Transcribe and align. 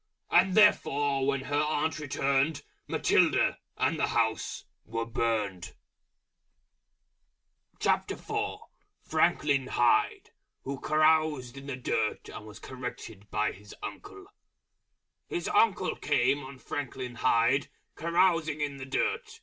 And 0.31 0.55
therefore 0.55 1.27
when 1.27 1.41
her 1.41 1.61
Aunt 1.61 1.99
returned, 1.99 2.63
Matilda, 2.87 3.59
and 3.77 3.99
the 3.99 4.07
House, 4.07 4.65
were 4.83 5.05
Burned. 5.05 5.75
FRANKLIN 7.79 9.67
HYDE, 9.67 10.31
Who 10.63 10.79
caroused 10.79 11.55
in 11.55 11.67
the 11.67 11.75
Dirt 11.75 12.29
and 12.29 12.47
was 12.47 12.57
corrected 12.57 13.29
by 13.29 13.51
His 13.51 13.75
Uncle. 13.83 14.25
His 15.27 15.47
Uncle 15.47 15.95
came 15.95 16.43
on 16.43 16.57
Franklin 16.57 17.13
Hyde 17.13 17.67
Carousing 17.95 18.59
in 18.59 18.77
the 18.77 18.87
Dirt. 18.87 19.39